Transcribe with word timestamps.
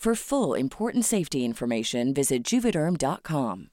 For 0.00 0.14
full 0.14 0.54
important 0.54 1.04
safety 1.04 1.44
information, 1.44 2.14
visit 2.14 2.42
juvederm.com. 2.42 3.68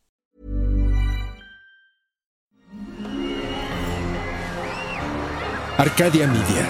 Arcadia 5.77 6.27
Media. 6.27 6.67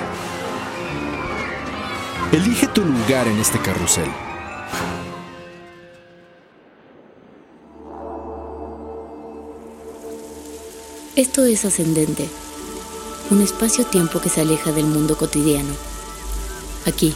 Elige 2.31 2.67
tu 2.67 2.86
lugar 2.86 3.27
en 3.27 3.39
este 3.39 3.58
carrusel. 3.58 4.08
Esto 11.16 11.45
es 11.45 11.66
Ascendente, 11.66 12.30
un 13.31 13.42
espacio-tiempo 13.42 14.21
que 14.21 14.30
se 14.30 14.42
aleja 14.42 14.71
del 14.71 14.86
mundo 14.86 15.17
cotidiano. 15.17 15.73
Aquí, 16.86 17.16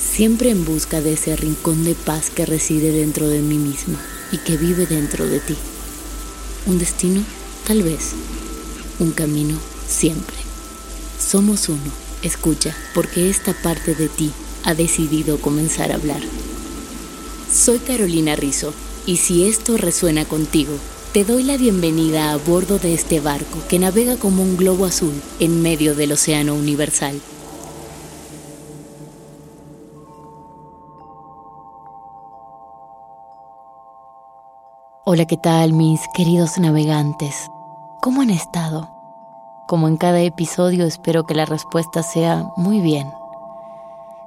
siempre 0.00 0.50
en 0.50 0.64
busca 0.64 1.00
de 1.00 1.12
ese 1.12 1.36
rincón 1.36 1.84
de 1.84 1.94
paz 1.94 2.30
que 2.30 2.46
reside 2.46 2.90
dentro 2.90 3.28
de 3.28 3.40
mí 3.40 3.58
misma 3.58 4.00
y 4.32 4.38
que 4.38 4.56
vive 4.56 4.86
dentro 4.86 5.26
de 5.26 5.40
ti. 5.40 5.56
Un 6.66 6.78
destino, 6.78 7.22
tal 7.66 7.82
vez. 7.82 8.12
Un 8.98 9.12
camino, 9.12 9.58
siempre. 9.86 10.36
Somos 11.18 11.68
uno. 11.68 12.10
Escucha, 12.22 12.74
porque 12.94 13.30
esta 13.30 13.54
parte 13.54 13.94
de 13.94 14.08
ti 14.08 14.30
ha 14.64 14.74
decidido 14.74 15.40
comenzar 15.40 15.90
a 15.90 15.94
hablar. 15.94 16.20
Soy 17.52 17.78
Carolina 17.78 18.36
Rizzo, 18.36 18.74
y 19.06 19.16
si 19.16 19.48
esto 19.48 19.76
resuena 19.76 20.26
contigo, 20.26 20.74
te 21.12 21.24
doy 21.24 21.42
la 21.42 21.56
bienvenida 21.56 22.30
a 22.30 22.36
bordo 22.36 22.78
de 22.78 22.94
este 22.94 23.20
barco 23.20 23.58
que 23.68 23.78
navega 23.78 24.16
como 24.16 24.42
un 24.42 24.56
globo 24.56 24.84
azul 24.84 25.14
en 25.40 25.62
medio 25.62 25.94
del 25.94 26.12
océano 26.12 26.54
universal. 26.54 27.20
Hola, 35.12 35.24
¿qué 35.24 35.36
tal 35.36 35.72
mis 35.72 36.06
queridos 36.14 36.56
navegantes? 36.60 37.50
¿Cómo 38.00 38.20
han 38.20 38.30
estado? 38.30 38.90
Como 39.66 39.88
en 39.88 39.96
cada 39.96 40.20
episodio 40.20 40.84
espero 40.84 41.26
que 41.26 41.34
la 41.34 41.46
respuesta 41.46 42.04
sea 42.04 42.52
muy 42.56 42.80
bien. 42.80 43.12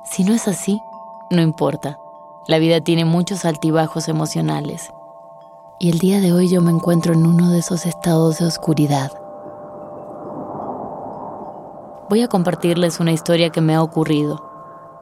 Si 0.04 0.26
no 0.26 0.34
es 0.34 0.46
así, 0.50 0.82
no 1.32 1.42
importa. 1.42 2.00
La 2.48 2.60
vida 2.60 2.82
tiene 2.82 3.06
muchos 3.06 3.46
altibajos 3.46 4.10
emocionales. 4.10 4.92
Y 5.80 5.90
el 5.90 6.00
día 6.00 6.20
de 6.20 6.34
hoy 6.34 6.50
yo 6.50 6.60
me 6.60 6.72
encuentro 6.72 7.14
en 7.14 7.26
uno 7.26 7.50
de 7.50 7.60
esos 7.60 7.86
estados 7.86 8.40
de 8.40 8.48
oscuridad. 8.48 9.14
Voy 12.10 12.24
a 12.24 12.28
compartirles 12.28 13.00
una 13.00 13.14
historia 13.14 13.52
que 13.52 13.62
me 13.62 13.74
ha 13.74 13.82
ocurrido. 13.82 14.44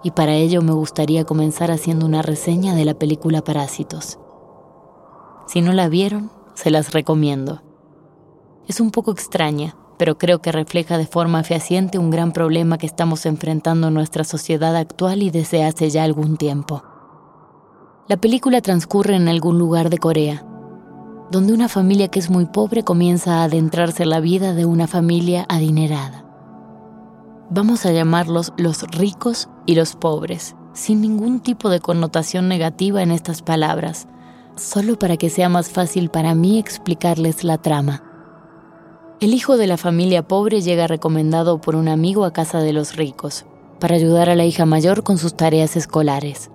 Y 0.04 0.12
para 0.12 0.36
ello 0.36 0.62
me 0.62 0.74
gustaría 0.74 1.26
comenzar 1.26 1.72
haciendo 1.72 2.06
una 2.06 2.22
reseña 2.22 2.76
de 2.76 2.86
la 2.86 2.94
película 2.94 3.42
Parásitos. 3.42 4.20
Si 5.52 5.62
no 5.62 5.74
la 5.74 5.90
vieron, 5.90 6.32
se 6.54 6.72
las 6.72 6.94
recomiendo. 6.94 7.62
Es 8.70 8.80
un 8.80 8.90
poco 8.90 9.12
extraña, 9.12 9.76
pero 9.98 10.18
creo 10.18 10.42
que 10.42 10.54
refleja 10.54 10.98
de 10.98 11.06
forma 11.06 11.44
fehaciente 11.44 11.98
un 11.98 12.10
gran 12.10 12.32
problema 12.32 12.78
que 12.78 12.86
estamos 12.86 13.26
enfrentando 13.26 13.90
en 13.90 13.94
nuestra 13.94 14.24
sociedad 14.24 14.78
actual 14.78 15.22
y 15.22 15.30
desde 15.30 15.66
hace 15.66 15.90
ya 15.90 16.06
algún 16.06 16.38
tiempo. 16.38 16.84
La 18.08 18.16
película 18.16 18.62
transcurre 18.62 19.18
en 19.18 19.28
algún 19.28 19.60
lugar 19.60 19.90
de 19.90 19.98
Corea, 19.98 20.46
donde 21.32 21.52
una 21.52 21.68
familia 21.68 22.08
que 22.08 22.20
es 22.20 22.30
muy 22.30 22.46
pobre 22.46 22.84
comienza 22.84 23.42
a 23.42 23.44
adentrarse 23.44 24.04
en 24.04 24.12
la 24.12 24.22
vida 24.22 24.54
de 24.54 24.64
una 24.64 24.88
familia 24.88 25.46
adinerada. 25.50 26.24
Vamos 27.50 27.86
a 27.86 27.92
llamarlos 27.92 28.54
los 28.56 28.84
ricos 28.84 29.50
y 29.66 29.76
los 29.76 29.98
pobres, 29.98 30.56
sin 30.72 31.02
ningún 31.02 31.42
tipo 31.42 31.70
de 31.70 31.82
connotación 31.82 32.48
negativa 32.48 33.04
en 33.04 33.12
estas 33.12 33.42
palabras, 33.42 34.08
solo 34.56 34.98
para 34.98 35.18
que 35.18 35.30
sea 35.30 35.50
más 35.50 35.70
fácil 35.70 36.10
para 36.10 36.36
mí 36.36 36.60
explicarles 36.60 37.44
la 37.44 37.58
trama. 37.58 38.04
El 39.20 39.34
hijo 39.34 39.58
de 39.58 39.68
la 39.68 39.78
familia 39.78 40.28
pobre 40.28 40.62
llega 40.62 40.88
recomendado 40.88 41.62
por 41.62 41.76
un 41.76 41.88
amigo 41.88 42.26
a 42.26 42.34
casa 42.34 42.60
de 42.60 42.74
los 42.74 42.96
ricos, 42.96 43.46
para 43.80 43.96
ayudar 43.96 44.30
a 44.30 44.36
la 44.36 44.46
hija 44.46 44.66
mayor 44.66 45.04
con 45.04 45.18
sus 45.18 45.36
tareas 45.36 45.76
escolares. 45.76 46.50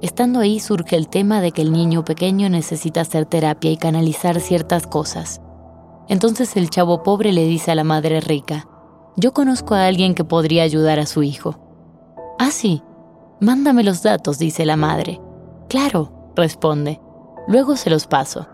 Estando 0.00 0.40
ahí 0.40 0.60
surge 0.60 0.96
el 0.96 1.08
tema 1.08 1.40
de 1.40 1.52
que 1.52 1.62
el 1.62 1.72
niño 1.72 2.04
pequeño 2.04 2.48
necesita 2.48 3.00
hacer 3.00 3.26
terapia 3.26 3.70
y 3.70 3.76
canalizar 3.76 4.40
ciertas 4.40 4.86
cosas. 4.86 5.40
Entonces 6.08 6.56
el 6.56 6.70
chavo 6.70 7.02
pobre 7.02 7.32
le 7.32 7.44
dice 7.44 7.72
a 7.72 7.74
la 7.74 7.84
madre 7.84 8.20
rica, 8.20 8.68
yo 9.16 9.32
conozco 9.32 9.74
a 9.74 9.86
alguien 9.86 10.14
que 10.14 10.24
podría 10.24 10.62
ayudar 10.62 11.00
a 11.00 11.06
su 11.06 11.22
hijo. 11.22 11.58
Ah, 12.38 12.50
sí, 12.50 12.82
mándame 13.40 13.82
los 13.82 14.02
datos, 14.02 14.38
dice 14.38 14.64
la 14.64 14.76
madre. 14.76 15.20
Claro, 15.68 16.17
responde. 16.38 17.00
Luego 17.46 17.76
se 17.76 17.90
los 17.90 18.06
paso. 18.06 18.46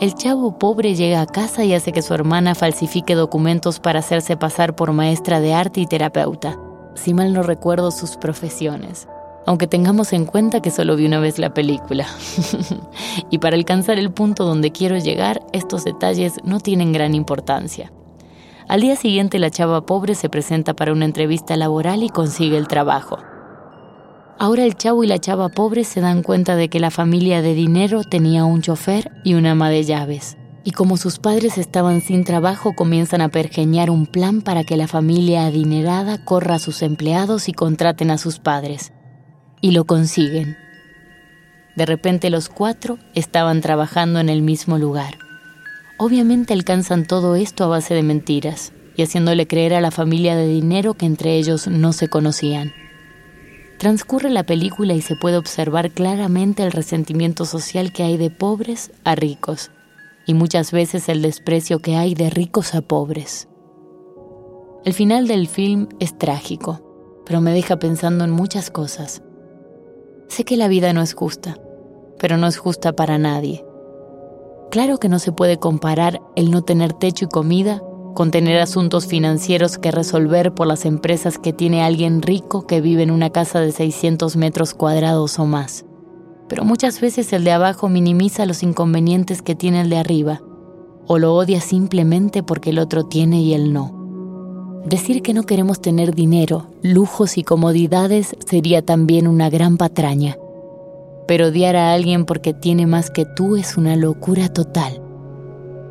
El 0.00 0.14
chavo 0.14 0.58
pobre 0.58 0.94
llega 0.94 1.20
a 1.20 1.26
casa 1.26 1.64
y 1.64 1.74
hace 1.74 1.92
que 1.92 2.02
su 2.02 2.14
hermana 2.14 2.54
falsifique 2.54 3.14
documentos 3.14 3.78
para 3.78 3.98
hacerse 3.98 4.36
pasar 4.36 4.74
por 4.74 4.92
maestra 4.92 5.40
de 5.40 5.52
arte 5.52 5.80
y 5.80 5.86
terapeuta. 5.86 6.58
Si 6.94 7.12
mal 7.12 7.32
no 7.32 7.42
recuerdo 7.42 7.90
sus 7.90 8.16
profesiones. 8.16 9.06
Aunque 9.44 9.66
tengamos 9.66 10.12
en 10.12 10.24
cuenta 10.24 10.62
que 10.62 10.70
solo 10.70 10.96
vi 10.96 11.04
una 11.04 11.20
vez 11.20 11.38
la 11.38 11.52
película. 11.52 12.06
y 13.30 13.38
para 13.38 13.56
alcanzar 13.56 13.98
el 13.98 14.12
punto 14.12 14.44
donde 14.44 14.72
quiero 14.72 14.96
llegar, 14.98 15.42
estos 15.52 15.84
detalles 15.84 16.36
no 16.44 16.60
tienen 16.60 16.92
gran 16.92 17.14
importancia. 17.14 17.92
Al 18.68 18.80
día 18.80 18.96
siguiente 18.96 19.38
la 19.38 19.50
chava 19.50 19.84
pobre 19.84 20.14
se 20.14 20.28
presenta 20.28 20.74
para 20.74 20.92
una 20.92 21.04
entrevista 21.04 21.56
laboral 21.56 22.02
y 22.02 22.08
consigue 22.08 22.56
el 22.56 22.68
trabajo. 22.68 23.18
Ahora 24.38 24.64
el 24.64 24.76
chavo 24.76 25.04
y 25.04 25.06
la 25.06 25.18
chava 25.18 25.48
pobre 25.50 25.84
se 25.84 26.00
dan 26.00 26.22
cuenta 26.22 26.56
de 26.56 26.68
que 26.68 26.80
la 26.80 26.90
familia 26.90 27.42
de 27.42 27.54
dinero 27.54 28.02
tenía 28.02 28.44
un 28.44 28.62
chofer 28.62 29.12
y 29.24 29.34
una 29.34 29.52
ama 29.52 29.70
de 29.70 29.84
llaves. 29.84 30.36
Y 30.64 30.70
como 30.72 30.96
sus 30.96 31.18
padres 31.18 31.58
estaban 31.58 32.00
sin 32.00 32.24
trabajo, 32.24 32.74
comienzan 32.74 33.20
a 33.20 33.28
pergeñar 33.28 33.90
un 33.90 34.06
plan 34.06 34.42
para 34.42 34.64
que 34.64 34.76
la 34.76 34.88
familia 34.88 35.46
adinerada 35.46 36.24
corra 36.24 36.56
a 36.56 36.60
sus 36.60 36.82
empleados 36.82 37.48
y 37.48 37.52
contraten 37.52 38.10
a 38.10 38.18
sus 38.18 38.38
padres. 38.38 38.92
Y 39.60 39.72
lo 39.72 39.84
consiguen. 39.84 40.56
De 41.76 41.86
repente 41.86 42.30
los 42.30 42.48
cuatro 42.48 42.98
estaban 43.14 43.60
trabajando 43.60 44.20
en 44.20 44.28
el 44.28 44.42
mismo 44.42 44.78
lugar. 44.78 45.18
Obviamente 45.98 46.52
alcanzan 46.52 47.06
todo 47.06 47.36
esto 47.36 47.64
a 47.64 47.68
base 47.68 47.94
de 47.94 48.02
mentiras 48.02 48.72
y 48.96 49.02
haciéndole 49.02 49.46
creer 49.46 49.74
a 49.74 49.80
la 49.80 49.90
familia 49.90 50.36
de 50.36 50.46
dinero 50.46 50.94
que 50.94 51.06
entre 51.06 51.36
ellos 51.36 51.66
no 51.66 51.92
se 51.92 52.08
conocían. 52.08 52.72
Transcurre 53.82 54.30
la 54.30 54.44
película 54.44 54.94
y 54.94 55.00
se 55.00 55.16
puede 55.16 55.36
observar 55.36 55.90
claramente 55.90 56.62
el 56.62 56.70
resentimiento 56.70 57.44
social 57.44 57.92
que 57.92 58.04
hay 58.04 58.16
de 58.16 58.30
pobres 58.30 58.92
a 59.02 59.16
ricos 59.16 59.72
y 60.24 60.34
muchas 60.34 60.70
veces 60.70 61.08
el 61.08 61.20
desprecio 61.20 61.80
que 61.80 61.96
hay 61.96 62.14
de 62.14 62.30
ricos 62.30 62.76
a 62.76 62.82
pobres. 62.82 63.48
El 64.84 64.92
final 64.92 65.26
del 65.26 65.48
film 65.48 65.88
es 65.98 66.16
trágico, 66.16 67.22
pero 67.26 67.40
me 67.40 67.52
deja 67.52 67.80
pensando 67.80 68.22
en 68.22 68.30
muchas 68.30 68.70
cosas. 68.70 69.20
Sé 70.28 70.44
que 70.44 70.56
la 70.56 70.68
vida 70.68 70.92
no 70.92 71.02
es 71.02 71.14
justa, 71.14 71.56
pero 72.20 72.36
no 72.36 72.46
es 72.46 72.58
justa 72.58 72.92
para 72.92 73.18
nadie. 73.18 73.66
Claro 74.70 74.98
que 74.98 75.08
no 75.08 75.18
se 75.18 75.32
puede 75.32 75.56
comparar 75.56 76.20
el 76.36 76.52
no 76.52 76.62
tener 76.62 76.92
techo 76.92 77.24
y 77.24 77.28
comida 77.28 77.82
con 78.14 78.30
tener 78.30 78.58
asuntos 78.60 79.06
financieros 79.06 79.78
que 79.78 79.90
resolver 79.90 80.52
por 80.52 80.66
las 80.66 80.84
empresas 80.84 81.38
que 81.38 81.52
tiene 81.52 81.82
alguien 81.82 82.22
rico 82.22 82.66
que 82.66 82.80
vive 82.80 83.02
en 83.02 83.10
una 83.10 83.30
casa 83.30 83.60
de 83.60 83.72
600 83.72 84.36
metros 84.36 84.74
cuadrados 84.74 85.38
o 85.38 85.46
más. 85.46 85.84
Pero 86.48 86.64
muchas 86.64 87.00
veces 87.00 87.32
el 87.32 87.44
de 87.44 87.52
abajo 87.52 87.88
minimiza 87.88 88.46
los 88.46 88.62
inconvenientes 88.62 89.42
que 89.42 89.54
tiene 89.54 89.80
el 89.80 89.90
de 89.90 89.98
arriba, 89.98 90.42
o 91.06 91.18
lo 91.18 91.34
odia 91.34 91.60
simplemente 91.60 92.42
porque 92.42 92.70
el 92.70 92.78
otro 92.78 93.04
tiene 93.04 93.40
y 93.40 93.54
él 93.54 93.72
no. 93.72 94.02
Decir 94.84 95.22
que 95.22 95.32
no 95.32 95.44
queremos 95.44 95.80
tener 95.80 96.14
dinero, 96.14 96.66
lujos 96.82 97.38
y 97.38 97.44
comodidades 97.44 98.36
sería 98.46 98.82
también 98.82 99.28
una 99.28 99.48
gran 99.48 99.76
patraña. 99.76 100.36
Pero 101.28 101.48
odiar 101.48 101.76
a 101.76 101.92
alguien 101.92 102.24
porque 102.24 102.52
tiene 102.52 102.86
más 102.86 103.10
que 103.10 103.24
tú 103.24 103.56
es 103.56 103.76
una 103.76 103.96
locura 103.96 104.48
total. 104.52 105.01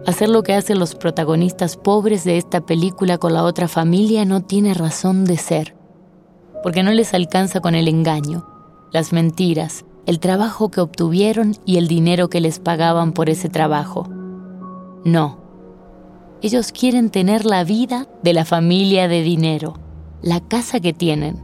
Hacer 0.07 0.29
lo 0.29 0.41
que 0.41 0.55
hacen 0.55 0.79
los 0.79 0.95
protagonistas 0.95 1.77
pobres 1.77 2.23
de 2.23 2.37
esta 2.37 2.61
película 2.61 3.19
con 3.19 3.33
la 3.33 3.43
otra 3.43 3.67
familia 3.67 4.25
no 4.25 4.41
tiene 4.41 4.73
razón 4.73 5.25
de 5.25 5.37
ser, 5.37 5.75
porque 6.63 6.81
no 6.81 6.91
les 6.91 7.13
alcanza 7.13 7.59
con 7.59 7.75
el 7.75 7.87
engaño, 7.87 8.47
las 8.91 9.13
mentiras, 9.13 9.85
el 10.07 10.19
trabajo 10.19 10.71
que 10.71 10.81
obtuvieron 10.81 11.55
y 11.65 11.77
el 11.77 11.87
dinero 11.87 12.29
que 12.29 12.41
les 12.41 12.57
pagaban 12.57 13.13
por 13.13 13.29
ese 13.29 13.47
trabajo. 13.47 14.09
No, 15.05 15.37
ellos 16.41 16.71
quieren 16.71 17.11
tener 17.11 17.45
la 17.45 17.63
vida 17.63 18.07
de 18.23 18.33
la 18.33 18.43
familia 18.43 19.07
de 19.07 19.21
dinero, 19.21 19.75
la 20.23 20.39
casa 20.39 20.79
que 20.79 20.93
tienen, 20.93 21.39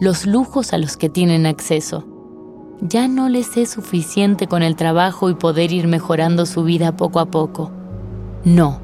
los 0.00 0.26
lujos 0.26 0.72
a 0.72 0.78
los 0.78 0.96
que 0.96 1.08
tienen 1.08 1.46
acceso. 1.46 2.04
Ya 2.80 3.06
no 3.06 3.28
les 3.28 3.56
es 3.56 3.70
suficiente 3.70 4.48
con 4.48 4.64
el 4.64 4.74
trabajo 4.74 5.30
y 5.30 5.34
poder 5.34 5.70
ir 5.70 5.86
mejorando 5.86 6.46
su 6.46 6.64
vida 6.64 6.96
poco 6.96 7.20
a 7.20 7.26
poco 7.26 7.70
no. 8.44 8.80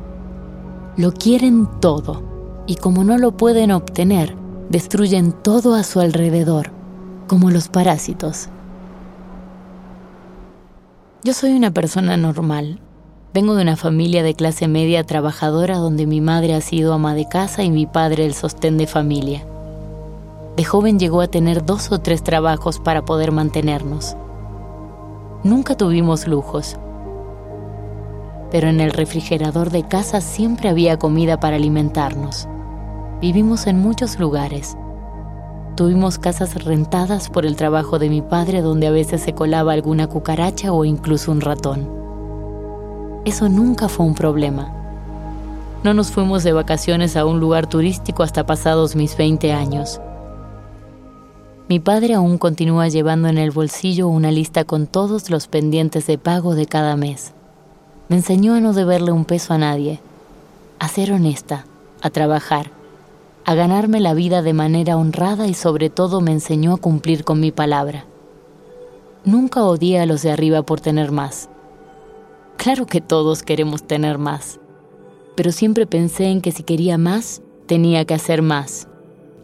Lo 0.96 1.12
quieren 1.12 1.69
todo 1.81 2.22
y 2.66 2.76
como 2.76 3.02
no 3.02 3.19
lo 3.19 3.37
pueden 3.37 3.72
obtener, 3.72 4.37
destruyen 4.69 5.32
todo 5.32 5.75
a 5.75 5.82
su 5.82 6.00
alrededor, 6.00 6.70
como 7.26 7.50
los 7.50 7.69
parásitos. 7.69 8.49
Yo 11.25 11.34
soy 11.34 11.52
una 11.52 11.72
persona 11.72 12.16
normal. 12.16 12.81
Vengo 13.34 13.55
de 13.55 13.62
una 13.62 13.76
familia 13.76 14.22
de 14.22 14.34
clase 14.34 14.69
media 14.69 15.05
trabajadora 15.05 15.78
donde 15.78 16.06
mi 16.06 16.20
madre 16.20 16.54
ha 16.54 16.61
sido 16.61 16.94
ama 16.94 17.14
de 17.14 17.28
casa 17.28 17.62
y 17.62 17.70
mi 17.70 17.87
padre 17.87 18.25
el 18.25 18.34
sostén 18.34 18.78
de 18.78 18.87
familia. 18.87 19.44
De 20.56 20.64
joven 20.64 20.99
llegó 20.99 21.20
a 21.20 21.28
tener 21.28 21.64
dos 21.64 21.90
o 21.93 21.99
tres 21.99 22.22
trabajos 22.22 22.78
para 22.78 23.04
poder 23.04 23.32
mantenernos. 23.32 24.16
Nunca 25.44 25.76
tuvimos 25.76 26.26
lujos, 26.26 26.76
pero 28.50 28.69
en 28.69 28.81
el 28.81 28.91
refrigerador 28.91 29.71
de 29.71 29.83
casa 29.83 30.21
siempre 30.21 30.69
había 30.69 30.99
comida 30.99 31.41
para 31.41 31.56
alimentarnos. 31.56 32.49
Vivimos 33.21 33.67
en 33.67 33.79
muchos 33.79 34.19
lugares. 34.19 34.77
Tuvimos 35.75 36.19
casas 36.19 36.65
rentadas 36.65 37.29
por 37.29 37.47
el 37.47 37.56
trabajo 37.56 37.99
de 37.99 38.09
mi 38.09 38.23
padre 38.23 38.62
donde 38.62 38.87
a 38.87 38.91
veces 38.91 39.21
se 39.21 39.35
colaba 39.35 39.73
alguna 39.73 40.06
cucaracha 40.06 40.73
o 40.73 40.85
incluso 40.85 41.31
un 41.31 41.41
ratón. 41.41 41.89
Eso 43.25 43.49
nunca 43.49 43.89
fue 43.89 44.06
un 44.06 44.15
problema. 44.15 44.75
No 45.85 45.95
nos 45.95 46.11
fuimos 46.11 46.43
de 46.43 46.53
vacaciones 46.53 47.17
a 47.17 47.25
un 47.25 47.39
lugar 47.39 47.69
turístico 47.69 48.23
hasta 48.23 48.47
pasados 48.47 48.97
mis 48.97 49.17
20 49.17 49.53
años. 49.53 50.00
Mi 51.69 51.79
padre 51.79 52.15
aún 52.15 52.39
continúa 52.39 52.89
llevando 52.89 53.29
en 53.29 53.37
el 53.37 53.50
bolsillo 53.50 54.09
una 54.09 54.33
lista 54.33 54.65
con 54.65 54.87
todos 54.87 55.29
los 55.29 55.49
pendientes 55.49 56.06
de 56.06 56.19
pago 56.19 56.55
de 56.55 56.67
cada 56.67 56.97
mes. 56.97 57.35
Me 58.08 58.16
enseñó 58.16 58.55
a 58.55 58.60
no 58.60 58.72
deberle 58.72 59.12
un 59.12 59.25
peso 59.25 59.52
a 59.52 59.58
nadie, 59.58 60.00
a 60.78 60.88
ser 60.88 61.12
honesta, 61.12 61.66
a 62.00 62.10
trabajar, 62.10 62.70
a 63.44 63.55
ganarme 63.55 64.00
la 64.00 64.14
vida 64.14 64.40
de 64.40 64.55
manera 64.55 64.96
honrada 64.96 65.46
y 65.46 65.55
sobre 65.55 65.90
todo 65.90 66.20
me 66.20 66.32
enseñó 66.32 66.72
a 66.72 66.78
cumplir 66.78 67.25
con 67.25 67.38
mi 67.40 67.52
palabra. 67.52 68.06
Nunca 69.25 69.62
odié 69.62 70.00
a 70.00 70.06
los 70.06 70.22
de 70.22 70.31
arriba 70.31 70.62
por 70.62 70.81
tener 70.81 71.12
más. 71.12 71.50
Claro 72.56 72.87
que 72.87 73.00
todos 73.00 73.43
queremos 73.43 73.82
tener 73.82 74.16
más, 74.16 74.58
pero 75.37 75.52
siempre 75.52 75.87
pensé 75.87 76.26
en 76.26 76.40
que 76.40 76.50
si 76.50 76.62
quería 76.62 76.96
más, 76.96 77.43
tenía 77.66 78.04
que 78.04 78.14
hacer 78.14 78.40
más, 78.40 78.88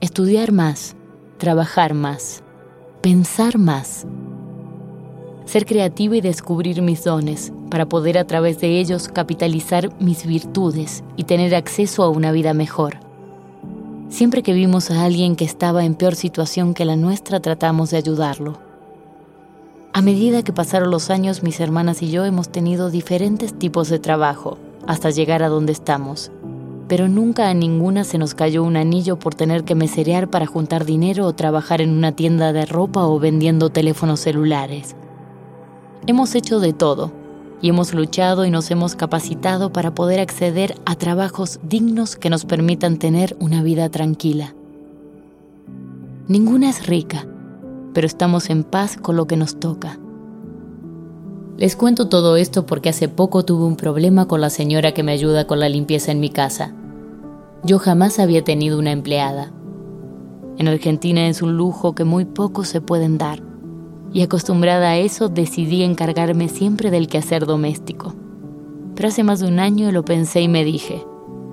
estudiar 0.00 0.52
más, 0.52 0.96
trabajar 1.38 1.93
más, 1.93 2.43
pensar 3.02 3.58
más 3.58 4.06
ser 5.44 5.67
creativa 5.67 6.17
y 6.17 6.20
descubrir 6.20 6.82
mis 6.82 7.05
dones, 7.05 7.52
para 7.75 7.88
poder 7.88 8.19
a 8.19 8.25
través 8.25 8.61
de 8.61 8.79
ellos 8.79 9.09
capitalizar 9.09 9.91
mis 9.99 10.26
virtudes 10.26 11.03
y 11.17 11.25
tener 11.25 11.56
acceso 11.56 12.05
a 12.05 12.09
una 12.09 12.31
vida 12.31 12.55
mejor. 12.55 12.99
Siempre 14.09 14.44
que 14.44 14.53
vimos 14.53 14.93
a 14.93 15.05
alguien 15.05 15.35
que 15.35 15.44
estaba 15.44 15.85
en 15.85 15.97
peor 15.97 16.15
situación 16.15 16.73
que 16.73 16.85
la 16.85 16.94
nuestra, 16.94 17.41
tratamos 17.41 17.91
de 17.91 17.97
ayudarlo. 17.97 18.61
A 19.93 20.03
medida 20.03 20.44
que 20.44 20.53
pasaron 20.53 20.93
los 20.93 21.11
años, 21.11 21.43
mis 21.43 21.59
hermanas 21.59 22.00
y 22.00 22.12
yo 22.12 22.25
hemos 22.25 22.49
tenido 22.49 22.91
diferentes 22.91 23.59
tipos 23.59 23.88
de 23.88 23.99
trabajo, 23.99 24.56
hasta 24.87 25.11
llegar 25.11 25.43
a 25.43 25.49
donde 25.49 25.73
estamos. 25.73 26.31
Pero 26.87 27.09
nunca 27.09 27.49
a 27.49 27.55
ninguna 27.55 28.05
se 28.05 28.19
nos 28.19 28.35
cayó 28.35 28.62
un 28.62 28.77
anillo 28.77 29.19
por 29.19 29.35
tener 29.35 29.65
que 29.65 29.75
meserear 29.75 30.31
para 30.31 30.47
juntar 30.47 30.85
dinero 30.85 31.27
o 31.27 31.32
trabajar 31.32 31.81
en 31.81 31.91
una 31.91 32.12
tienda 32.12 32.53
de 32.53 32.67
ropa 32.67 33.05
o 33.05 33.19
vendiendo 33.19 33.70
teléfonos 33.70 34.20
celulares. 34.20 34.94
Hemos 36.06 36.37
hecho 36.37 36.61
de 36.61 36.73
todo 36.73 37.24
y 37.64 37.70
hemos 37.70 37.94
luchado 37.94 38.44
y 38.44 38.50
nos 38.50 38.70
hemos 38.70 38.94
capacitado 38.94 39.72
para 39.72 39.94
poder 39.94 40.20
acceder 40.20 40.75
a 40.84 40.96
trabajos 40.96 41.61
dignos 41.62 42.14
que 42.14 42.28
nos 42.28 42.44
permitan 42.44 42.99
tener 42.99 43.38
una 43.40 43.62
vida 43.62 43.88
tranquila. 43.88 44.55
Ninguna 46.28 46.69
es 46.69 46.87
rica, 46.87 47.26
pero 47.94 48.06
estamos 48.06 48.50
en 48.50 48.65
paz 48.65 48.98
con 48.98 49.17
lo 49.17 49.27
que 49.27 49.39
nos 49.39 49.58
toca. 49.60 49.98
Les 51.56 51.74
cuento 51.74 52.10
todo 52.10 52.36
esto 52.36 52.67
porque 52.67 52.91
hace 52.91 53.08
poco 53.08 53.46
tuve 53.46 53.65
un 53.65 53.77
problema 53.77 54.29
con 54.29 54.43
la 54.43 54.50
señora 54.50 54.93
que 54.93 55.03
me 55.03 55.12
ayuda 55.12 55.46
con 55.46 55.58
la 55.58 55.70
limpieza 55.70 56.12
en 56.12 56.20
mi 56.20 56.29
casa. 56.29 56.74
Yo 57.62 57.79
jamás 57.79 58.19
había 58.19 58.44
tenido 58.44 58.79
una 58.79 58.93
empleada. 58.93 59.53
En 60.58 60.69
Argentina 60.69 61.29
es 61.29 61.41
un 61.41 61.56
lujo 61.56 61.94
que 61.94 62.05
muy 62.05 62.27
pocos 62.27 62.69
se 62.69 62.82
pueden 62.82 63.17
dar 63.17 63.54
y 64.15 64.23
acostumbrada 64.23 64.91
a 64.91 64.97
eso 64.97 65.29
decidí 65.29 65.83
encargarme 65.83 66.49
siempre 66.49 66.93
del 66.93 67.09
quehacer 67.09 67.47
doméstico. 67.47 68.15
Pero 68.94 69.09
hace 69.09 69.25
más 69.25 69.41
de 69.41 69.49
un 69.49 69.59
año 69.59 69.91
lo 69.91 70.05
pensé 70.05 70.41
y 70.41 70.47
me 70.47 70.65
dije, 70.65 71.05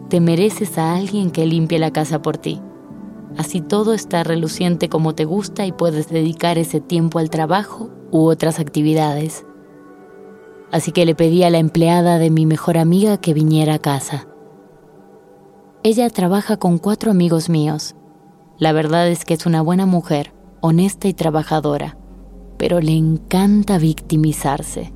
te 0.10 0.22
mereces 0.22 0.78
a 0.78 0.94
alguien 0.94 1.32
que 1.32 1.48
limpie 1.48 1.80
la 1.80 1.92
casa 1.92 2.22
por 2.22 2.38
ti. 2.38 2.62
Así 3.36 3.62
todo 3.62 3.96
está 3.96 4.24
reluciente 4.24 4.90
como 4.90 5.16
te 5.16 5.26
gusta 5.26 5.66
y 5.66 5.72
puedes 5.72 6.10
dedicar 6.10 6.60
ese 6.60 6.80
tiempo 6.80 7.18
al 7.18 7.32
trabajo 7.32 7.90
u 8.12 8.28
otras 8.28 8.60
actividades. 8.60 9.44
Así 10.72 10.92
que 10.92 11.08
le 11.08 11.16
pedí 11.16 11.44
a 11.44 11.50
la 11.50 11.58
empleada 11.58 12.20
de 12.20 12.30
mi 12.30 12.46
mejor 12.46 12.78
amiga 12.78 13.18
que 13.18 13.34
viniera 13.34 13.74
a 13.74 13.80
casa. 13.80 14.28
Ella 15.82 16.08
trabaja 16.12 16.58
con 16.58 16.78
cuatro 16.78 17.10
amigos 17.10 17.50
míos. 17.50 17.96
La 18.60 18.72
verdad 18.72 19.08
es 19.08 19.26
que 19.26 19.34
es 19.34 19.48
una 19.48 19.64
buena 19.64 19.88
mujer, 19.88 20.32
honesta 20.62 21.08
y 21.08 21.16
trabajadora 21.16 21.98
pero 22.62 22.80
le 22.80 22.92
encanta 22.92 23.80
victimizarse. 23.80 24.94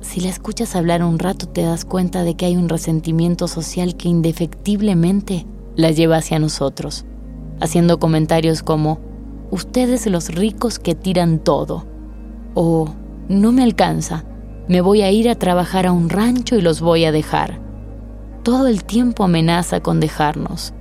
Si 0.00 0.20
la 0.20 0.28
escuchas 0.28 0.76
hablar 0.76 1.02
un 1.02 1.18
rato 1.18 1.48
te 1.48 1.62
das 1.62 1.84
cuenta 1.84 2.22
de 2.22 2.36
que 2.36 2.46
hay 2.46 2.56
un 2.56 2.68
resentimiento 2.68 3.48
social 3.48 3.96
que 3.96 4.08
indefectiblemente 4.08 5.46
la 5.74 5.90
lleva 5.90 6.18
hacia 6.18 6.38
nosotros, 6.38 7.04
haciendo 7.60 7.98
comentarios 7.98 8.62
como, 8.62 9.00
ustedes 9.50 10.06
los 10.06 10.32
ricos 10.32 10.78
que 10.78 10.94
tiran 10.94 11.40
todo, 11.40 11.84
o 12.54 12.94
no 13.28 13.50
me 13.50 13.64
alcanza, 13.64 14.24
me 14.68 14.80
voy 14.80 15.02
a 15.02 15.10
ir 15.10 15.28
a 15.28 15.34
trabajar 15.34 15.86
a 15.86 15.92
un 15.92 16.08
rancho 16.08 16.54
y 16.54 16.60
los 16.60 16.80
voy 16.80 17.04
a 17.04 17.10
dejar. 17.10 17.60
Todo 18.44 18.68
el 18.68 18.84
tiempo 18.84 19.24
amenaza 19.24 19.80
con 19.80 19.98
dejarnos. 19.98 20.72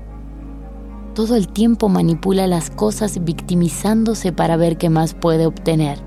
Todo 1.15 1.37
el 1.37 1.47
tiempo 1.47 1.87
manipula 1.87 2.45
las 2.45 2.69
cosas 2.69 3.23
victimizándose 3.23 4.33
para 4.33 4.57
ver 4.57 4.77
qué 4.77 4.89
más 4.89 5.13
puede 5.13 5.45
obtener. 5.45 5.99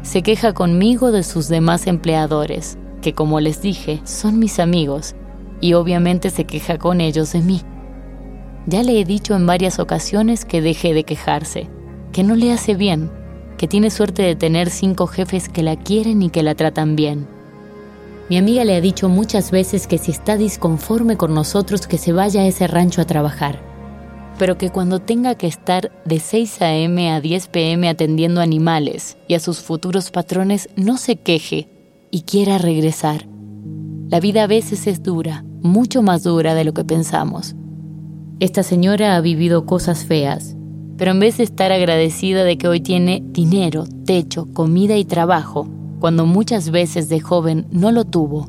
Se 0.00 0.22
queja 0.22 0.54
conmigo 0.54 1.12
de 1.12 1.22
sus 1.22 1.48
demás 1.48 1.86
empleadores, 1.86 2.78
que 3.02 3.12
como 3.12 3.40
les 3.40 3.60
dije, 3.60 4.00
son 4.04 4.38
mis 4.38 4.58
amigos, 4.58 5.14
y 5.60 5.74
obviamente 5.74 6.30
se 6.30 6.44
queja 6.44 6.78
con 6.78 7.02
ellos 7.02 7.32
de 7.34 7.40
mí. 7.40 7.60
Ya 8.66 8.82
le 8.82 8.98
he 8.98 9.04
dicho 9.04 9.36
en 9.36 9.46
varias 9.46 9.78
ocasiones 9.78 10.46
que 10.46 10.62
deje 10.62 10.94
de 10.94 11.04
quejarse, 11.04 11.68
que 12.10 12.24
no 12.24 12.34
le 12.34 12.54
hace 12.54 12.74
bien, 12.74 13.10
que 13.58 13.68
tiene 13.68 13.90
suerte 13.90 14.22
de 14.22 14.34
tener 14.34 14.70
cinco 14.70 15.08
jefes 15.08 15.50
que 15.50 15.62
la 15.62 15.76
quieren 15.76 16.22
y 16.22 16.30
que 16.30 16.42
la 16.42 16.54
tratan 16.54 16.96
bien. 16.96 17.28
Mi 18.30 18.38
amiga 18.38 18.64
le 18.64 18.76
ha 18.76 18.80
dicho 18.80 19.10
muchas 19.10 19.50
veces 19.50 19.86
que 19.86 19.98
si 19.98 20.10
está 20.10 20.38
disconforme 20.38 21.18
con 21.18 21.34
nosotros 21.34 21.86
que 21.86 21.98
se 21.98 22.14
vaya 22.14 22.40
a 22.40 22.46
ese 22.46 22.66
rancho 22.66 23.02
a 23.02 23.04
trabajar, 23.04 23.71
pero 24.38 24.58
que 24.58 24.70
cuando 24.70 25.00
tenga 25.00 25.34
que 25.34 25.46
estar 25.46 25.92
de 26.04 26.20
6 26.20 26.62
a.m. 26.62 27.10
a 27.10 27.20
10 27.20 27.48
p.m. 27.48 27.88
atendiendo 27.88 28.40
animales 28.40 29.16
y 29.28 29.34
a 29.34 29.40
sus 29.40 29.60
futuros 29.60 30.10
patrones 30.10 30.68
no 30.76 30.96
se 30.96 31.16
queje 31.16 31.68
y 32.10 32.22
quiera 32.22 32.58
regresar. 32.58 33.26
La 34.08 34.20
vida 34.20 34.44
a 34.44 34.46
veces 34.46 34.86
es 34.86 35.02
dura, 35.02 35.44
mucho 35.62 36.02
más 36.02 36.22
dura 36.22 36.54
de 36.54 36.64
lo 36.64 36.74
que 36.74 36.84
pensamos. 36.84 37.54
Esta 38.40 38.62
señora 38.62 39.16
ha 39.16 39.20
vivido 39.20 39.66
cosas 39.66 40.04
feas, 40.04 40.56
pero 40.96 41.12
en 41.12 41.20
vez 41.20 41.38
de 41.38 41.44
estar 41.44 41.72
agradecida 41.72 42.44
de 42.44 42.58
que 42.58 42.68
hoy 42.68 42.80
tiene 42.80 43.22
dinero, 43.24 43.84
techo, 44.04 44.48
comida 44.52 44.96
y 44.96 45.04
trabajo, 45.04 45.68
cuando 46.00 46.26
muchas 46.26 46.70
veces 46.70 47.08
de 47.08 47.20
joven 47.20 47.66
no 47.70 47.92
lo 47.92 48.04
tuvo, 48.04 48.48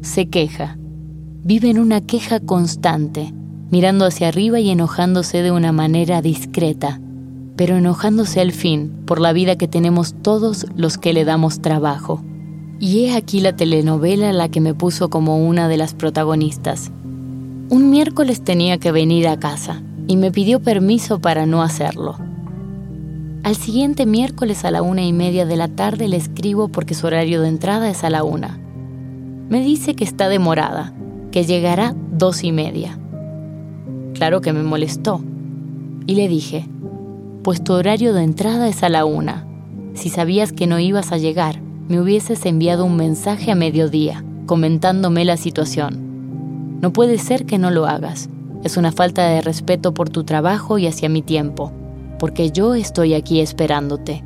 se 0.00 0.28
queja. 0.28 0.78
Vive 1.44 1.70
en 1.70 1.78
una 1.78 2.00
queja 2.00 2.40
constante, 2.40 3.34
mirando 3.72 4.04
hacia 4.04 4.28
arriba 4.28 4.60
y 4.60 4.70
enojándose 4.70 5.42
de 5.42 5.50
una 5.50 5.72
manera 5.72 6.20
discreta, 6.20 7.00
pero 7.56 7.78
enojándose 7.78 8.42
al 8.42 8.52
fin 8.52 8.92
por 9.06 9.18
la 9.18 9.32
vida 9.32 9.56
que 9.56 9.66
tenemos 9.66 10.14
todos 10.20 10.66
los 10.76 10.98
que 10.98 11.14
le 11.14 11.24
damos 11.24 11.62
trabajo. 11.62 12.22
Y 12.78 13.06
he 13.06 13.16
aquí 13.16 13.40
la 13.40 13.56
telenovela 13.56 14.30
la 14.34 14.50
que 14.50 14.60
me 14.60 14.74
puso 14.74 15.08
como 15.08 15.38
una 15.38 15.68
de 15.68 15.78
las 15.78 15.94
protagonistas. 15.94 16.92
Un 17.70 17.88
miércoles 17.88 18.44
tenía 18.44 18.76
que 18.76 18.92
venir 18.92 19.26
a 19.26 19.38
casa 19.38 19.82
y 20.06 20.18
me 20.18 20.30
pidió 20.30 20.60
permiso 20.60 21.20
para 21.20 21.46
no 21.46 21.62
hacerlo. 21.62 22.18
Al 23.42 23.56
siguiente 23.56 24.04
miércoles 24.04 24.66
a 24.66 24.70
la 24.70 24.82
una 24.82 25.02
y 25.02 25.14
media 25.14 25.46
de 25.46 25.56
la 25.56 25.68
tarde 25.68 26.08
le 26.08 26.18
escribo 26.18 26.68
porque 26.68 26.94
su 26.94 27.06
horario 27.06 27.40
de 27.40 27.48
entrada 27.48 27.88
es 27.88 28.04
a 28.04 28.10
la 28.10 28.22
una. 28.22 28.60
Me 29.48 29.62
dice 29.62 29.94
que 29.94 30.04
está 30.04 30.28
demorada, 30.28 30.92
que 31.30 31.44
llegará 31.44 31.96
dos 32.12 32.44
y 32.44 32.52
media. 32.52 32.98
Claro 34.14 34.40
que 34.40 34.52
me 34.52 34.62
molestó. 34.62 35.22
Y 36.06 36.14
le 36.14 36.28
dije, 36.28 36.68
pues 37.42 37.62
tu 37.62 37.72
horario 37.72 38.12
de 38.12 38.22
entrada 38.22 38.68
es 38.68 38.82
a 38.82 38.88
la 38.88 39.04
una. 39.04 39.46
Si 39.94 40.08
sabías 40.08 40.52
que 40.52 40.66
no 40.66 40.78
ibas 40.78 41.12
a 41.12 41.18
llegar, 41.18 41.60
me 41.88 42.00
hubieses 42.00 42.46
enviado 42.46 42.84
un 42.84 42.96
mensaje 42.96 43.50
a 43.50 43.54
mediodía, 43.54 44.24
comentándome 44.46 45.24
la 45.24 45.36
situación. 45.36 46.80
No 46.80 46.92
puede 46.92 47.18
ser 47.18 47.46
que 47.46 47.58
no 47.58 47.70
lo 47.70 47.86
hagas. 47.86 48.28
Es 48.64 48.76
una 48.76 48.92
falta 48.92 49.26
de 49.26 49.40
respeto 49.40 49.92
por 49.92 50.08
tu 50.08 50.24
trabajo 50.24 50.78
y 50.78 50.86
hacia 50.86 51.08
mi 51.08 51.22
tiempo, 51.22 51.72
porque 52.18 52.50
yo 52.50 52.74
estoy 52.74 53.14
aquí 53.14 53.40
esperándote. 53.40 54.24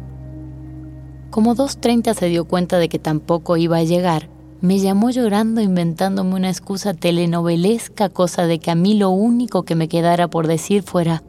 Como 1.31 1.55
2.30 1.55 2.15
se 2.15 2.29
dio 2.29 2.45
cuenta 2.45 2.79
de 2.79 2.89
que 2.89 2.99
tampoco 2.99 3.57
iba 3.57 3.79
a 3.79 3.83
llegar, 3.83 4.29
me 4.67 4.81
llamó 4.81 5.11
llorando 5.11 5.61
inventándome 5.61 6.35
una 6.35 6.49
excusa 6.49 6.93
telenovelesca, 6.93 8.09
cosa 8.09 8.47
de 8.47 8.59
que 8.59 8.73
a 8.73 8.75
mí 8.75 8.95
lo 8.95 9.11
único 9.11 9.63
que 9.63 9.77
me 9.77 9.89
quedara 9.89 10.27
por 10.29 10.49
decir 10.49 10.83
fuera, 10.83 11.23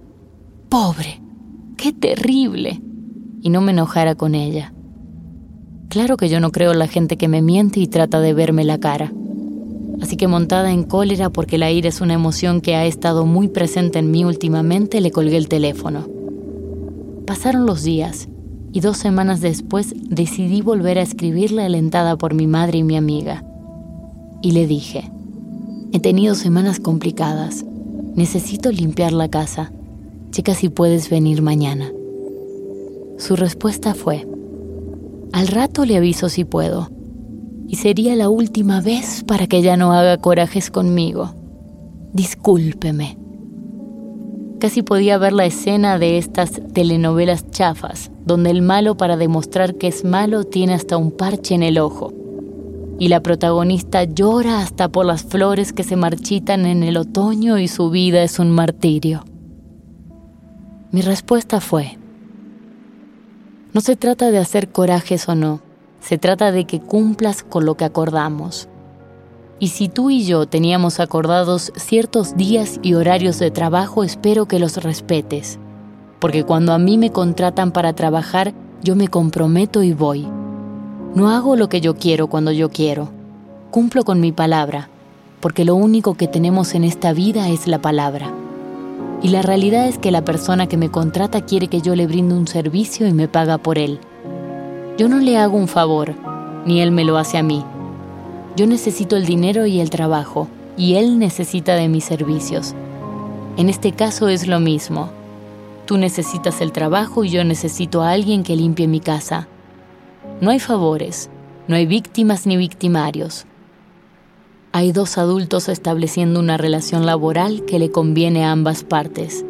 pobre, 0.69 1.21
qué 1.77 1.93
terrible, 1.93 2.81
y 3.41 3.49
no 3.51 3.61
me 3.61 3.73
enojara 3.73 4.15
con 4.15 4.33
ella. 4.33 4.73
Claro 5.87 6.17
que 6.17 6.29
yo 6.29 6.39
no 6.39 6.51
creo 6.51 6.71
en 6.71 6.79
la 6.79 6.87
gente 6.87 7.15
que 7.15 7.27
me 7.27 7.43
miente 7.43 7.79
y 7.79 7.85
trata 7.85 8.19
de 8.21 8.33
verme 8.33 8.63
la 8.63 8.79
cara. 8.79 9.13
Así 10.01 10.17
que 10.17 10.27
montada 10.27 10.71
en 10.71 10.83
cólera 10.83 11.29
porque 11.29 11.59
la 11.59 11.69
ira 11.69 11.89
es 11.89 12.01
una 12.01 12.15
emoción 12.15 12.59
que 12.59 12.75
ha 12.75 12.85
estado 12.87 13.27
muy 13.27 13.49
presente 13.49 13.99
en 13.99 14.09
mí 14.09 14.25
últimamente, 14.25 14.99
le 14.99 15.11
colgué 15.11 15.37
el 15.37 15.47
teléfono. 15.47 16.07
Pasaron 17.27 17.67
los 17.67 17.83
días 17.83 18.29
y 18.77 18.79
dos 18.79 18.97
semanas 18.97 19.41
después 19.41 19.95
decidí 19.97 20.61
volver 20.61 20.99
a 20.99 21.01
escribirle 21.01 21.63
alentada 21.63 22.15
por 22.15 22.35
mi 22.35 22.45
madre 22.45 22.77
y 22.77 22.83
mi 22.83 22.95
amiga. 22.95 23.43
Y 24.43 24.51
le 24.51 24.67
dije, 24.67 25.09
he 25.93 25.99
tenido 25.99 26.35
semanas 26.35 26.79
complicadas, 26.79 27.65
necesito 28.13 28.71
limpiar 28.71 29.13
la 29.13 29.29
casa, 29.29 29.71
chica 30.29 30.53
si 30.53 30.69
puedes 30.69 31.09
venir 31.09 31.41
mañana. 31.41 31.91
Su 33.17 33.35
respuesta 33.35 33.95
fue, 33.95 34.27
al 35.33 35.47
rato 35.47 35.83
le 35.83 35.97
aviso 35.97 36.29
si 36.29 36.43
puedo 36.43 36.91
y 37.67 37.77
sería 37.77 38.15
la 38.15 38.29
última 38.29 38.79
vez 38.79 39.23
para 39.23 39.47
que 39.47 39.63
ya 39.63 39.75
no 39.75 39.91
haga 39.91 40.17
corajes 40.17 40.69
conmigo. 40.69 41.33
Discúlpeme. 42.13 43.17
Casi 44.59 44.81
podía 44.81 45.19
ver 45.19 45.33
la 45.33 45.45
escena 45.45 45.99
de 45.99 46.17
estas 46.17 46.61
telenovelas 46.73 47.51
chafas, 47.51 48.09
donde 48.25 48.49
el 48.49 48.63
malo 48.63 48.97
para 48.97 49.15
demostrar 49.15 49.75
que 49.75 49.87
es 49.87 50.03
malo 50.03 50.45
tiene 50.45 50.73
hasta 50.73 50.97
un 50.97 51.11
parche 51.11 51.53
en 51.53 51.61
el 51.61 51.77
ojo. 51.77 52.11
Y 52.97 53.09
la 53.09 53.21
protagonista 53.21 54.03
llora 54.03 54.59
hasta 54.59 54.89
por 54.89 55.05
las 55.05 55.23
flores 55.23 55.73
que 55.73 55.83
se 55.83 55.95
marchitan 55.95 56.65
en 56.65 56.81
el 56.81 56.97
otoño 56.97 57.59
y 57.59 57.67
su 57.67 57.91
vida 57.91 58.23
es 58.23 58.39
un 58.39 58.49
martirio. 58.49 59.23
Mi 60.91 61.01
respuesta 61.01 61.61
fue, 61.61 61.99
no 63.73 63.81
se 63.81 63.95
trata 63.95 64.31
de 64.31 64.39
hacer 64.39 64.69
corajes 64.69 65.29
o 65.29 65.35
no, 65.35 65.61
se 65.99 66.17
trata 66.17 66.51
de 66.51 66.65
que 66.65 66.79
cumplas 66.79 67.43
con 67.43 67.65
lo 67.65 67.75
que 67.75 67.85
acordamos. 67.85 68.67
Y 69.59 69.69
si 69.69 69.89
tú 69.89 70.11
y 70.11 70.23
yo 70.23 70.45
teníamos 70.45 70.99
acordados 70.99 71.71
ciertos 71.75 72.37
días 72.37 72.79
y 72.83 72.93
horarios 72.93 73.39
de 73.39 73.49
trabajo, 73.49 74.03
espero 74.03 74.47
que 74.47 74.59
los 74.59 74.77
respetes. 74.77 75.57
Porque 76.19 76.43
cuando 76.43 76.73
a 76.73 76.77
mí 76.77 76.99
me 76.99 77.11
contratan 77.11 77.71
para 77.71 77.93
trabajar, 77.93 78.53
yo 78.83 78.95
me 78.95 79.07
comprometo 79.07 79.81
y 79.81 79.93
voy. 79.93 80.27
No 81.15 81.31
hago 81.31 81.55
lo 81.55 81.69
que 81.69 81.81
yo 81.81 81.95
quiero 81.95 82.27
cuando 82.27 82.51
yo 82.51 82.69
quiero. 82.69 83.09
Cumplo 83.71 84.03
con 84.03 84.19
mi 84.19 84.31
palabra, 84.31 84.89
porque 85.39 85.65
lo 85.65 85.73
único 85.73 86.13
que 86.13 86.27
tenemos 86.27 86.75
en 86.75 86.83
esta 86.83 87.11
vida 87.13 87.49
es 87.49 87.67
la 87.67 87.81
palabra. 87.81 88.31
Y 89.23 89.29
la 89.29 89.41
realidad 89.41 89.87
es 89.87 89.97
que 89.97 90.11
la 90.11 90.23
persona 90.23 90.67
que 90.67 90.77
me 90.77 90.89
contrata 90.89 91.41
quiere 91.41 91.67
que 91.67 91.81
yo 91.81 91.95
le 91.95 92.05
brinde 92.05 92.35
un 92.35 92.47
servicio 92.47 93.07
y 93.07 93.13
me 93.13 93.27
paga 93.27 93.57
por 93.57 93.79
él. 93.79 93.99
Yo 94.99 95.09
no 95.09 95.17
le 95.17 95.37
hago 95.37 95.57
un 95.57 95.67
favor, 95.67 96.13
ni 96.67 96.81
él 96.81 96.91
me 96.91 97.03
lo 97.03 97.17
hace 97.17 97.39
a 97.39 97.43
mí. 97.43 97.63
Yo 98.57 98.65
necesito 98.65 99.15
el 99.17 99.27
dinero 99.27 99.67
y 99.67 99.79
el 99.81 99.91
trabajo, 99.91 100.47
y 100.77 100.95
él 100.95 101.19
necesita 101.19 101.75
de 101.75 101.89
mis 101.89 102.03
servicios. 102.03 102.73
En 103.55 103.69
este 103.69 103.91
caso 103.91 104.29
es 104.29 104.47
lo 104.47 104.59
mismo. 104.59 105.11
Tú 105.85 105.97
necesitas 105.97 106.59
el 106.61 106.71
trabajo 106.71 107.23
y 107.23 107.29
yo 107.29 107.43
necesito 107.43 108.01
a 108.01 108.09
alguien 108.09 108.41
que 108.41 108.55
limpie 108.55 108.87
mi 108.87 108.99
casa. 108.99 109.47
No 110.41 110.49
hay 110.49 110.57
favores, 110.57 111.29
no 111.67 111.75
hay 111.75 111.85
víctimas 111.85 112.47
ni 112.47 112.57
victimarios. 112.57 113.45
Hay 114.71 114.91
dos 114.91 115.19
adultos 115.19 115.69
estableciendo 115.69 116.39
una 116.39 116.57
relación 116.57 117.05
laboral 117.05 117.63
que 117.63 117.77
le 117.77 117.91
conviene 117.91 118.43
a 118.43 118.51
ambas 118.51 118.83
partes. 118.83 119.45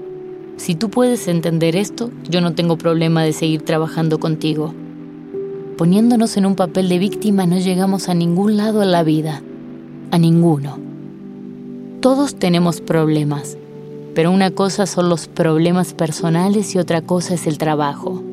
Si 0.58 0.76
tú 0.76 0.90
puedes 0.90 1.30
entender 1.30 1.78
esto, 1.78 2.12
yo 2.30 2.42
no 2.42 2.56
tengo 2.56 2.78
problema 2.78 3.24
de 3.24 3.32
seguir 3.32 3.62
trabajando 3.62 4.20
contigo. 4.20 4.74
Poniéndonos 5.78 6.38
en 6.38 6.48
un 6.48 6.56
papel 6.56 6.90
de 6.90 6.98
víctima 6.98 7.46
no 7.46 7.60
llegamos 7.60 8.10
a 8.10 8.16
ningún 8.16 8.58
lado 8.58 8.82
en 8.82 8.92
la 8.92 9.04
vida, 9.04 9.44
a 10.10 10.18
ninguno. 10.18 10.80
Todos 12.00 12.34
tenemos 12.34 12.82
problemas, 12.82 13.60
pero 14.16 14.32
una 14.32 14.50
cosa 14.50 14.88
son 14.88 15.08
los 15.08 15.28
problemas 15.28 15.94
personales 15.94 16.74
y 16.74 16.80
otra 16.80 17.04
cosa 17.04 17.36
es 17.36 17.46
el 17.46 17.60
trabajo. 17.60 18.24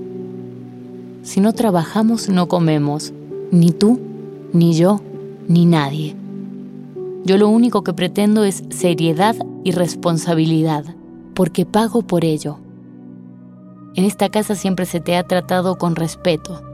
Si 1.22 1.40
no 1.40 1.52
trabajamos 1.52 2.30
no 2.30 2.48
comemos, 2.48 3.12
ni 3.50 3.72
tú, 3.72 4.00
ni 4.54 4.72
yo, 4.72 5.02
ni 5.46 5.66
nadie. 5.66 6.16
Yo 7.24 7.36
lo 7.36 7.50
único 7.50 7.84
que 7.84 7.92
pretendo 7.92 8.44
es 8.44 8.64
seriedad 8.70 9.36
y 9.64 9.72
responsabilidad, 9.72 10.86
porque 11.34 11.66
pago 11.66 12.00
por 12.00 12.24
ello. 12.24 12.56
En 13.96 14.04
esta 14.04 14.30
casa 14.30 14.54
siempre 14.54 14.86
se 14.86 15.00
te 15.00 15.14
ha 15.14 15.24
tratado 15.24 15.76
con 15.76 15.94
respeto 15.94 16.73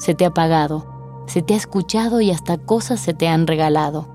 se 0.00 0.14
te 0.14 0.24
ha 0.24 0.32
pagado, 0.32 0.86
se 1.26 1.42
te 1.42 1.52
ha 1.52 1.56
escuchado 1.58 2.22
y 2.22 2.30
hasta 2.30 2.56
cosas 2.56 3.00
se 3.00 3.12
te 3.12 3.28
han 3.28 3.46
regalado. 3.46 4.08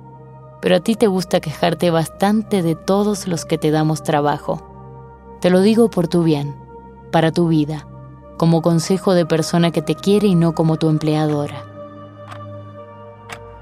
Pero 0.59 0.77
a 0.77 0.79
ti 0.79 0.95
te 0.95 1.05
gusta 1.05 1.39
quejarte 1.39 1.91
bastante 1.91 2.63
de 2.63 2.73
todos 2.73 3.27
los 3.27 3.45
que 3.45 3.59
te 3.59 3.69
damos 3.69 4.01
trabajo. 4.01 5.37
Te 5.41 5.51
lo 5.51 5.61
digo 5.61 5.91
por 5.91 6.07
tu 6.07 6.23
bien, 6.23 6.55
para 7.11 7.31
tu 7.31 7.47
vida, 7.47 7.87
como 8.37 8.63
consejo 8.63 9.13
de 9.13 9.27
persona 9.27 9.69
que 9.69 9.83
te 9.83 9.93
quiere 9.93 10.25
y 10.25 10.33
no 10.33 10.55
como 10.55 10.77
tu 10.77 10.89
empleadora. 10.89 11.63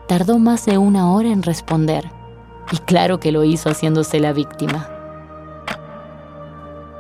Tardó 0.08 0.40
más 0.40 0.66
de 0.66 0.78
una 0.78 1.12
hora 1.12 1.28
en 1.28 1.44
responder, 1.44 2.10
y 2.72 2.78
claro 2.78 3.20
que 3.20 3.34
lo 3.34 3.44
hizo 3.44 3.70
haciéndose 3.70 4.22
la 4.22 4.32
víctima. 4.32 4.88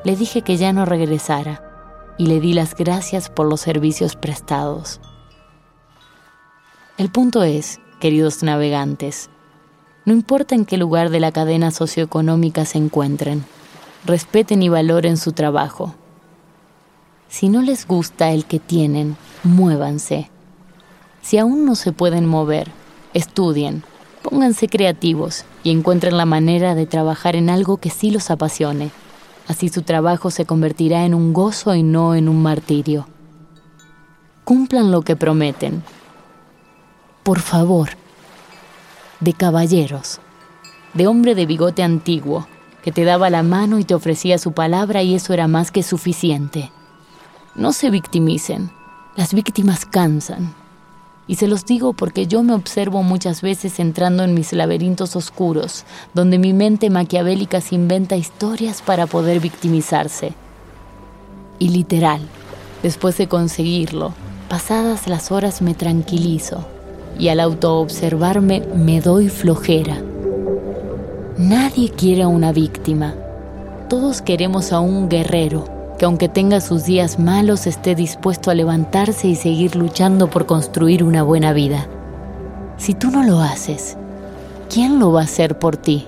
Le 0.03 0.17
dije 0.17 0.41
que 0.41 0.57
ya 0.57 0.73
no 0.73 0.83
regresara 0.83 1.63
y 2.17 2.25
le 2.25 2.41
di 2.41 2.51
las 2.51 2.75
gracias 2.75 3.29
por 3.29 3.47
los 3.47 3.61
servicios 3.61 4.17
prestados. 4.17 4.99
El 6.95 7.09
punto 7.09 7.41
es, 7.41 7.79
queridos 7.99 8.43
navegantes, 8.43 9.31
no 10.05 10.13
importa 10.13 10.53
en 10.53 10.63
qué 10.63 10.77
lugar 10.77 11.09
de 11.09 11.19
la 11.19 11.31
cadena 11.31 11.71
socioeconómica 11.71 12.65
se 12.65 12.77
encuentren, 12.77 13.43
respeten 14.05 14.61
y 14.61 14.69
valoren 14.69 15.17
su 15.17 15.31
trabajo. 15.31 15.95
Si 17.29 17.49
no 17.49 17.63
les 17.63 17.87
gusta 17.87 18.29
el 18.29 18.45
que 18.45 18.59
tienen, 18.59 19.17
muévanse. 19.43 20.29
Si 21.23 21.39
aún 21.39 21.65
no 21.65 21.73
se 21.73 21.93
pueden 21.93 22.27
mover, 22.27 22.69
estudien, 23.15 23.83
pónganse 24.21 24.67
creativos 24.67 25.45
y 25.63 25.71
encuentren 25.71 26.15
la 26.15 26.25
manera 26.25 26.75
de 26.75 26.85
trabajar 26.85 27.35
en 27.35 27.49
algo 27.49 27.77
que 27.77 27.89
sí 27.89 28.11
los 28.11 28.29
apasione. 28.29 28.91
Así 29.47 29.69
su 29.69 29.81
trabajo 29.81 30.29
se 30.29 30.45
convertirá 30.45 31.05
en 31.05 31.15
un 31.15 31.33
gozo 31.33 31.73
y 31.73 31.81
no 31.81 32.13
en 32.13 32.29
un 32.29 32.43
martirio. 32.43 33.07
Cumplan 34.43 34.91
lo 34.91 35.01
que 35.01 35.15
prometen. 35.15 35.81
Por 37.23 37.39
favor. 37.39 37.91
De 39.21 39.31
caballeros. 39.31 40.19
De 40.93 41.07
hombre 41.07 41.35
de 41.35 41.45
bigote 41.45 41.81
antiguo, 41.81 42.47
que 42.83 42.91
te 42.91 43.05
daba 43.05 43.29
la 43.29 43.43
mano 43.43 43.79
y 43.79 43.85
te 43.85 43.95
ofrecía 43.95 44.37
su 44.37 44.51
palabra 44.51 45.03
y 45.03 45.15
eso 45.15 45.33
era 45.33 45.47
más 45.47 45.71
que 45.71 45.83
suficiente. 45.83 46.69
No 47.55 47.71
se 47.71 47.89
victimicen. 47.91 48.71
Las 49.15 49.33
víctimas 49.33 49.85
cansan. 49.85 50.53
Y 51.25 51.35
se 51.35 51.47
los 51.47 51.65
digo 51.65 51.93
porque 51.93 52.27
yo 52.27 52.43
me 52.43 52.53
observo 52.53 53.03
muchas 53.03 53.41
veces 53.41 53.79
entrando 53.79 54.25
en 54.25 54.33
mis 54.33 54.51
laberintos 54.51 55.15
oscuros, 55.15 55.85
donde 56.13 56.37
mi 56.37 56.51
mente 56.51 56.89
maquiavélica 56.89 57.61
se 57.61 57.75
inventa 57.75 58.17
historias 58.17 58.81
para 58.81 59.07
poder 59.07 59.39
victimizarse. 59.39 60.33
Y 61.57 61.69
literal, 61.69 62.19
después 62.81 63.17
de 63.17 63.29
conseguirlo, 63.29 64.13
pasadas 64.49 65.07
las 65.07 65.31
horas 65.31 65.61
me 65.61 65.73
tranquilizo 65.73 66.67
y 67.19 67.29
al 67.29 67.39
autoobservarme 67.39 68.63
me 68.75 69.01
doy 69.01 69.29
flojera. 69.29 69.97
Nadie 71.37 71.89
quiere 71.89 72.23
a 72.23 72.27
una 72.27 72.51
víctima. 72.51 73.15
Todos 73.89 74.21
queremos 74.21 74.71
a 74.71 74.79
un 74.79 75.09
guerrero 75.09 75.67
que 75.97 76.05
aunque 76.05 76.29
tenga 76.29 76.61
sus 76.61 76.85
días 76.85 77.19
malos 77.19 77.67
esté 77.67 77.95
dispuesto 77.95 78.51
a 78.51 78.55
levantarse 78.55 79.27
y 79.27 79.35
seguir 79.35 79.75
luchando 79.75 80.29
por 80.29 80.45
construir 80.45 81.03
una 81.03 81.23
buena 81.23 81.53
vida. 81.53 81.87
Si 82.77 82.93
tú 82.93 83.11
no 83.11 83.23
lo 83.23 83.39
haces, 83.39 83.97
¿quién 84.69 84.99
lo 84.99 85.11
va 85.11 85.21
a 85.21 85.25
hacer 85.25 85.59
por 85.59 85.77
ti? 85.77 86.07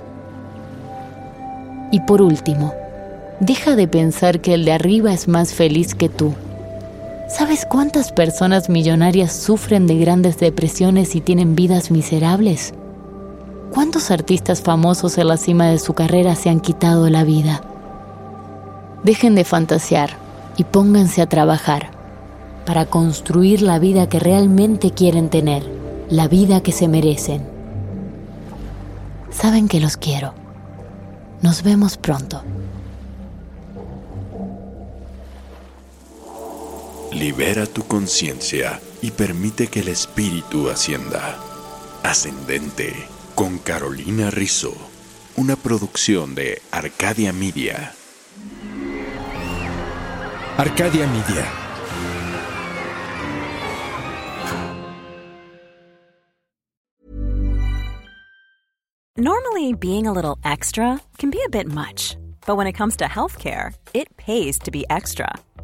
Y 1.92 2.02
por 2.02 2.22
último, 2.22 2.74
deja 3.40 3.76
de 3.76 3.88
pensar 3.88 4.42
que 4.42 4.54
el 4.54 4.66
de 4.66 4.74
arriba 4.74 5.14
es 5.14 5.28
más 5.28 5.54
feliz 5.54 5.96
que 5.96 6.10
tú. 6.10 6.34
¿Sabes 7.28 7.66
cuántas 7.66 8.12
personas 8.12 8.70
millonarias 8.70 9.34
sufren 9.34 9.88
de 9.88 9.98
grandes 9.98 10.38
depresiones 10.38 11.16
y 11.16 11.22
tienen 11.22 11.56
vidas 11.56 11.90
miserables? 11.90 12.76
¿Cuántos 13.74 14.12
artistas 14.12 14.62
famosos 14.62 15.18
en 15.18 15.30
la 15.30 15.38
cima 15.38 15.66
de 15.68 15.80
su 15.80 15.96
carrera 15.96 16.36
se 16.36 16.50
han 16.50 16.60
quitado 16.60 17.10
la 17.10 17.24
vida? 17.24 17.64
Dejen 19.04 19.34
de 19.34 19.44
fantasear 19.44 20.12
y 20.56 20.66
pónganse 20.66 21.24
a 21.24 21.28
trabajar 21.28 21.90
para 22.64 22.86
construir 22.86 23.64
la 23.64 23.80
vida 23.80 24.08
que 24.08 24.20
realmente 24.20 24.92
quieren 24.92 25.30
tener, 25.30 25.64
la 26.10 26.28
vida 26.28 26.62
que 26.62 26.72
se 26.72 26.88
merecen. 26.88 27.44
Saben 29.32 29.68
que 29.68 29.80
los 29.80 29.98
quiero. 29.98 30.36
Nos 31.42 31.64
vemos 31.64 31.98
pronto. 31.98 32.44
Libera 37.16 37.66
tu 37.66 37.88
conciencia 37.88 38.82
y 39.02 39.10
permite 39.12 39.68
que 39.68 39.80
el 39.80 39.88
espíritu 39.88 40.70
ascienda. 40.70 41.40
Ascendente 42.04 42.94
con 43.36 43.58
Carolina 43.58 44.30
Rizzo, 44.32 44.74
una 45.38 45.56
producción 45.56 46.36
de 46.36 46.62
Arcadia 46.72 47.32
Media. 47.32 47.94
Arcadia 50.58 51.08
Media. 51.08 51.46
Normally, 59.16 59.74
being 59.74 60.06
a 60.06 60.12
little 60.12 60.38
extra 60.44 61.00
can 61.18 61.30
be 61.30 61.40
a 61.46 61.50
bit 61.50 61.68
much, 61.72 62.18
but 62.46 62.58
when 62.58 62.68
it 62.68 62.74
comes 62.74 62.98
to 62.98 63.06
healthcare, 63.06 63.74
it 63.94 64.10
pays 64.18 64.60
to 64.60 64.70
be 64.72 64.86
extra. 64.90 65.30